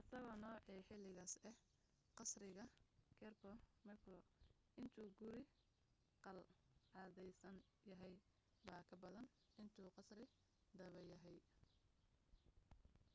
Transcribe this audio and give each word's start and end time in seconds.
isagoo 0.00 0.34
noocii 0.42 0.86
xiligaas 0.88 1.32
ah 1.50 1.56
qasriga 2.18 2.64
kirby 3.18 3.52
muxloe 3.88 4.22
intuu 4.82 5.08
guri 5.20 5.42
qalcadaysan 6.24 7.56
yahay 7.90 8.14
baa 8.66 8.82
ka 8.88 8.94
badan 9.04 9.26
intuu 9.62 9.88
qasri 9.96 10.24
dhaba 10.78 11.00
yahay 11.12 11.38